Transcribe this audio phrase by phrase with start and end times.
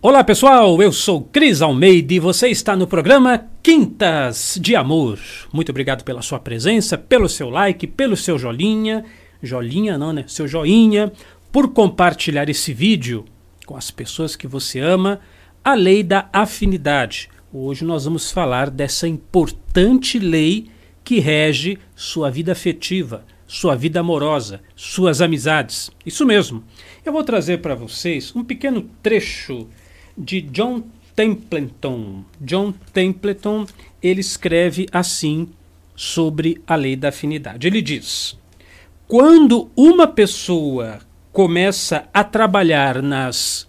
[0.00, 5.18] Olá pessoal, eu sou Cris Almeida e você está no programa Quintas de Amor.
[5.52, 9.04] Muito obrigado pela sua presença, pelo seu like, pelo seu jolinha,
[9.42, 11.12] jolinha não né, seu joinha,
[11.50, 13.24] por compartilhar esse vídeo
[13.66, 15.18] com as pessoas que você ama,
[15.64, 17.28] a lei da afinidade.
[17.52, 20.70] Hoje nós vamos falar dessa importante lei
[21.02, 25.90] que rege sua vida afetiva, sua vida amorosa, suas amizades.
[26.06, 26.62] Isso mesmo.
[27.04, 29.66] Eu vou trazer para vocês um pequeno trecho
[30.18, 30.82] de John
[31.14, 32.24] Templeton.
[32.40, 33.66] John Templeton,
[34.02, 35.48] ele escreve assim
[35.94, 37.66] sobre a lei da afinidade.
[37.66, 38.36] Ele diz:
[39.06, 40.98] quando uma pessoa
[41.32, 43.68] começa a trabalhar nas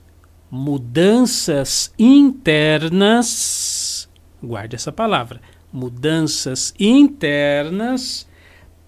[0.49, 4.09] mudanças internas,
[4.41, 5.39] guarde essa palavra,
[5.71, 8.27] mudanças internas,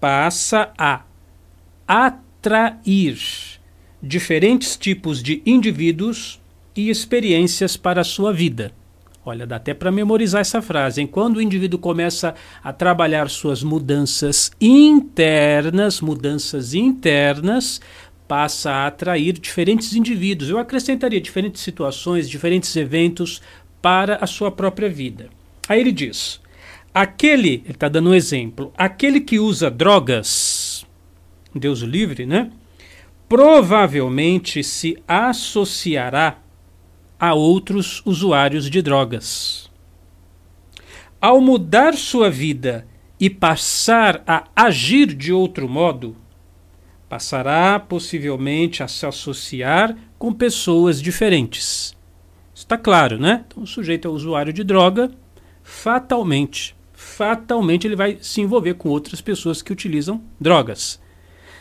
[0.00, 1.02] passa a
[1.86, 3.20] atrair
[4.02, 6.41] diferentes tipos de indivíduos
[6.74, 8.72] e experiências para a sua vida.
[9.24, 11.00] Olha, dá até para memorizar essa frase.
[11.00, 11.06] Hein?
[11.06, 17.80] Quando o indivíduo começa a trabalhar suas mudanças internas, mudanças internas,
[18.26, 20.50] passa a atrair diferentes indivíduos.
[20.50, 23.40] Eu acrescentaria diferentes situações, diferentes eventos
[23.80, 25.28] para a sua própria vida.
[25.68, 26.40] Aí ele diz:
[26.92, 30.84] aquele, ele está dando um exemplo, aquele que usa drogas,
[31.54, 32.50] Deus livre, né?
[33.28, 36.41] Provavelmente se associará
[37.22, 39.70] a outros usuários de drogas.
[41.20, 42.84] Ao mudar sua vida
[43.20, 46.16] e passar a agir de outro modo,
[47.08, 51.96] passará possivelmente a se associar com pessoas diferentes.
[52.52, 53.44] Está claro, né?
[53.46, 55.08] Então, o sujeito é usuário de droga,
[55.62, 61.00] fatalmente, fatalmente ele vai se envolver com outras pessoas que utilizam drogas.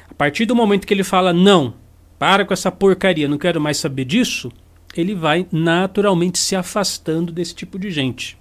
[0.09, 1.76] A partir do momento que ele fala não,
[2.17, 4.52] para com essa porcaria, não quero mais saber disso,
[5.00, 8.38] ele vai naturalmente se afastando desse tipo de gente.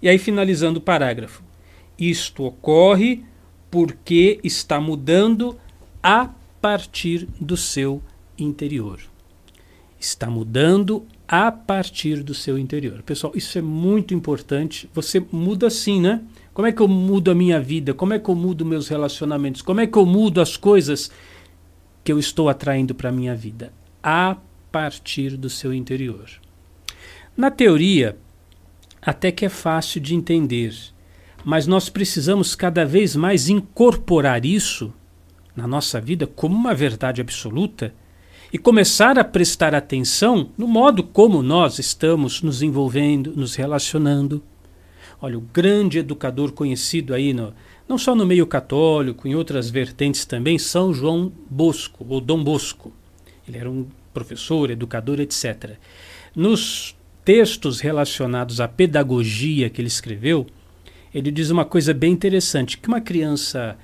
[0.00, 1.42] E aí, finalizando o parágrafo.
[1.98, 3.22] Isto ocorre
[3.70, 5.58] porque está mudando
[6.02, 6.30] a
[6.60, 8.02] partir do seu
[8.38, 9.00] interior.
[10.00, 13.02] Está mudando a partir do seu interior.
[13.02, 14.90] Pessoal, isso é muito importante.
[14.92, 16.22] Você muda assim, né?
[16.52, 17.94] Como é que eu mudo a minha vida?
[17.94, 19.62] Como é que eu mudo meus relacionamentos?
[19.62, 21.10] Como é que eu mudo as coisas
[22.04, 23.72] que eu estou atraindo para a minha vida?
[24.02, 24.36] A
[24.72, 26.28] partir do seu interior.
[27.36, 28.16] Na teoria,
[29.00, 30.74] até que é fácil de entender,
[31.44, 34.92] mas nós precisamos cada vez mais incorporar isso
[35.54, 37.94] na nossa vida como uma verdade absoluta
[38.52, 44.42] e começar a prestar atenção no modo como nós estamos nos envolvendo, nos relacionando.
[45.20, 47.54] Olha, o grande educador conhecido aí, no,
[47.88, 52.92] não só no meio católico, em outras vertentes também, São João Bosco, ou Dom Bosco.
[53.46, 55.76] Ele era um professor, educador, etc.
[56.34, 60.46] Nos textos relacionados à pedagogia que ele escreveu,
[61.14, 63.76] ele diz uma coisa bem interessante, que uma criança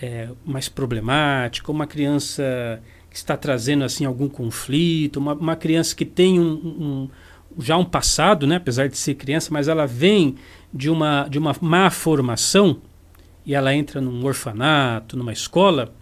[0.00, 6.04] é, mais problemática, uma criança que está trazendo assim algum conflito, uma, uma criança que
[6.04, 7.10] tem um, um,
[7.58, 10.34] já um passado, né, apesar de ser criança, mas ela vem
[10.72, 12.78] de uma, de uma má formação
[13.46, 15.94] e ela entra num orfanato, numa escola,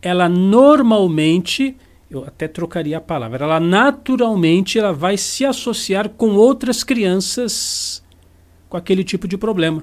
[0.00, 1.76] ela normalmente
[2.12, 8.04] eu até trocaria a palavra, ela naturalmente ela vai se associar com outras crianças
[8.68, 9.82] com aquele tipo de problema.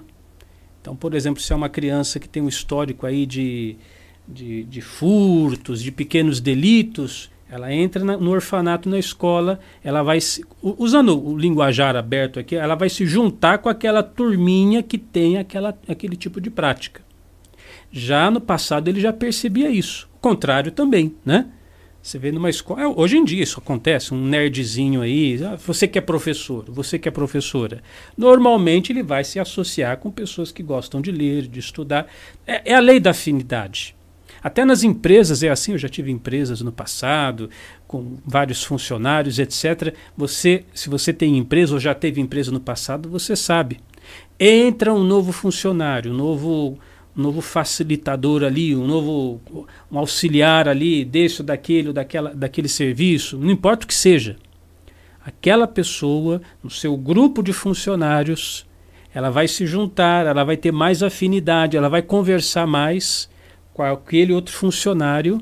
[0.80, 3.78] Então, por exemplo, se é uma criança que tem um histórico aí de,
[4.28, 10.22] de, de furtos, de pequenos delitos, ela entra na, no orfanato na escola, ela vai
[10.22, 15.40] se, usando o linguajar aberto aqui, ela vai se juntar com aquela turminha que tem
[15.40, 17.02] aquela, aquele tipo de prática.
[17.92, 20.08] Já no passado ele já percebia isso.
[20.16, 21.48] O contrário também, né?
[22.10, 22.82] Você vê numa escola.
[22.82, 26.98] É, hoje em dia isso acontece, um nerdzinho aí, ah, você que é professor, você
[26.98, 27.84] que é professora.
[28.18, 32.08] Normalmente ele vai se associar com pessoas que gostam de ler, de estudar.
[32.48, 33.96] É, é a lei da afinidade.
[34.42, 37.48] Até nas empresas é assim, eu já tive empresas no passado,
[37.88, 39.94] com vários funcionários, etc.
[40.18, 43.82] Você, se você tem empresa ou já teve empresa no passado, você sabe.
[44.40, 46.80] Entra um novo funcionário, um novo
[47.18, 49.42] um novo facilitador ali, um novo
[49.92, 54.38] um auxiliar ali, desse daquele daquela, daquele serviço, não importa o que seja.
[55.24, 58.66] Aquela pessoa, no seu grupo de funcionários,
[59.14, 63.30] ela vai se juntar, ela vai ter mais afinidade, ela vai conversar mais
[63.74, 65.42] com aquele outro funcionário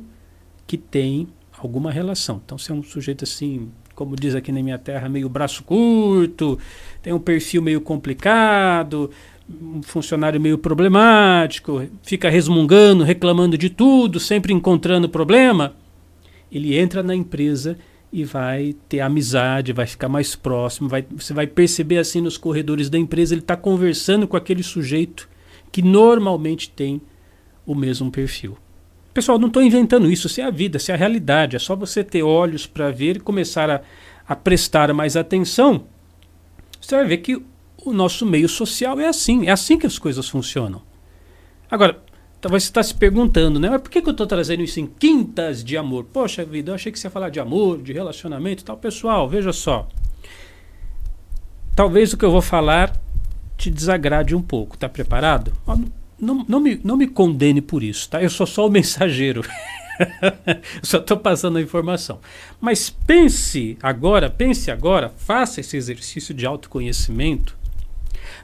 [0.65, 1.27] que tem
[1.57, 2.41] alguma relação.
[2.43, 6.59] Então, se é um sujeito assim, como diz aqui na minha terra, meio braço curto,
[7.01, 9.09] tem um perfil meio complicado,
[9.49, 15.73] um funcionário meio problemático, fica resmungando, reclamando de tudo, sempre encontrando problema,
[16.51, 17.75] ele entra na empresa
[18.13, 22.91] e vai ter amizade, vai ficar mais próximo, vai, você vai perceber assim nos corredores
[22.91, 25.27] da empresa, ele está conversando com aquele sujeito
[25.71, 27.01] que normalmente tem
[27.65, 28.59] o mesmo perfil.
[29.17, 31.55] Pessoal, não estou inventando isso, isso é a vida, isso é a realidade.
[31.55, 33.81] É só você ter olhos para ver e começar a,
[34.27, 35.85] a prestar mais atenção.
[36.79, 37.43] Você vai ver que
[37.83, 40.83] o nosso meio social é assim, é assim que as coisas funcionam.
[41.67, 41.99] Agora,
[42.39, 43.71] talvez você está se perguntando, né?
[43.71, 46.03] Mas por que, que eu estou trazendo isso em quintas de amor?
[46.13, 48.77] Poxa vida, eu achei que você ia falar de amor, de relacionamento e tal.
[48.77, 49.87] Pessoal, veja só.
[51.75, 52.95] Talvez o que eu vou falar
[53.57, 54.75] te desagrade um pouco.
[54.75, 55.51] Está preparado?
[56.19, 58.21] Não, não, me, não me condene por isso, tá?
[58.21, 59.43] Eu sou só o mensageiro.
[60.81, 62.19] só estou passando a informação.
[62.59, 67.57] Mas pense agora, pense agora, faça esse exercício de autoconhecimento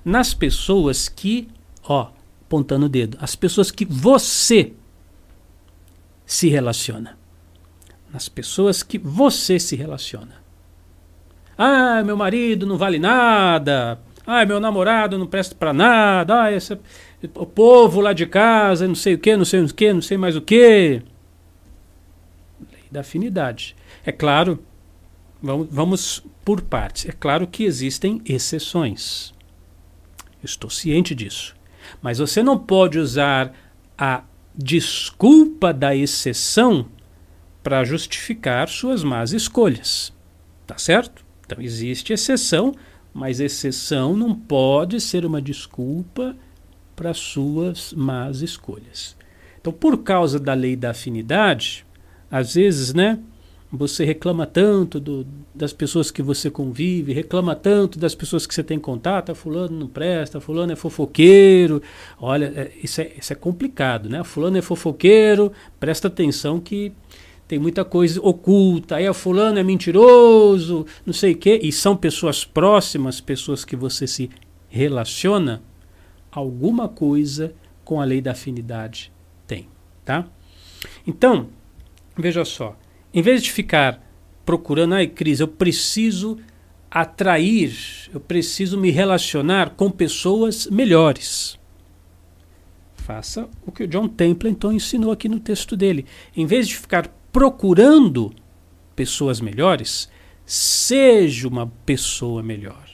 [0.04, 1.48] nas pessoas que,
[1.84, 2.10] ó,
[2.42, 4.74] apontando o dedo, as pessoas que você
[6.26, 7.18] se relaciona.
[8.12, 10.44] Nas pessoas que você se relaciona.
[11.58, 14.00] Ah, meu marido não vale nada.
[14.26, 16.44] Ah, meu namorado não presta para nada.
[16.44, 16.78] Ah, esse,
[17.36, 20.18] o povo lá de casa, não sei o que, não sei o que, não sei
[20.18, 21.02] mais o que.
[22.72, 23.76] Lei da afinidade.
[24.06, 24.60] É claro,
[25.42, 27.08] vamos, vamos por partes.
[27.08, 29.34] É claro que existem exceções.
[30.44, 31.56] estou ciente disso.
[32.02, 33.54] Mas você não pode usar
[33.98, 34.24] a
[34.56, 36.88] desculpa da exceção
[37.62, 40.12] para justificar suas más escolhas.
[40.68, 41.26] Tá certo?
[41.46, 42.74] Então existe exceção,
[43.14, 46.36] mas exceção não pode ser uma desculpa
[46.96, 49.16] para suas más escolhas.
[49.60, 51.86] Então, por causa da lei da afinidade,
[52.30, 53.20] às vezes, né,
[53.72, 58.62] você reclama tanto do, das pessoas que você convive, reclama tanto das pessoas que você
[58.62, 61.82] tem contato, ah, fulano não presta, fulano é fofoqueiro.
[62.20, 64.24] Olha, é, isso, é, isso é complicado, né?
[64.24, 66.92] Fulano é fofoqueiro, presta atenção que
[67.48, 68.98] tem muita coisa oculta.
[68.98, 71.60] Aí a fulano é mentiroso, não sei o quê.
[71.64, 74.30] E são pessoas próximas, pessoas que você se
[74.70, 75.64] relaciona,
[76.40, 77.54] alguma coisa
[77.84, 79.12] com a lei da afinidade
[79.46, 79.68] tem,
[80.06, 80.26] tá?
[81.06, 81.50] Então,
[82.18, 82.78] veja só,
[83.14, 84.02] em vez de ficar
[84.46, 86.38] procurando, ai, Cris, eu preciso
[86.90, 87.76] atrair,
[88.14, 91.58] eu preciso me relacionar com pessoas melhores.
[92.96, 96.06] Faça o que o John Templeton ensinou aqui no texto dele.
[96.36, 98.34] Em vez de ficar procurando
[98.96, 100.10] pessoas melhores,
[100.46, 102.93] seja uma pessoa melhor.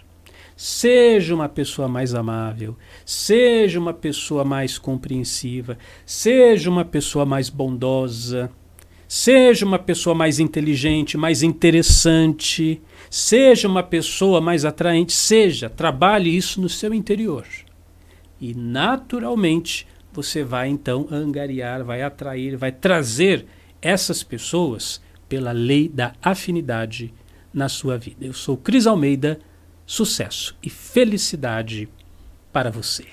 [0.61, 2.75] Seja uma pessoa mais amável,
[3.05, 8.51] seja uma pessoa mais compreensiva, seja uma pessoa mais bondosa,
[9.07, 12.79] Seja uma pessoa mais inteligente, mais interessante,
[13.09, 17.43] seja uma pessoa mais atraente, seja, trabalhe isso no seu interior.
[18.39, 23.47] E naturalmente você vai então angariar, vai atrair, vai trazer
[23.81, 27.11] essas pessoas pela lei da afinidade
[27.51, 28.23] na sua vida.
[28.23, 29.39] Eu sou Cris Almeida,
[29.89, 31.89] sucesso e felicidade
[32.53, 33.07] para você.